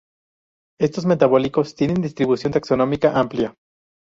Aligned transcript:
Estos 0.79 1.05
metabolitos 1.05 1.75
tienen 1.75 2.01
distribución 2.01 2.51
taxonómica 2.53 3.19
amplia. 3.19 3.53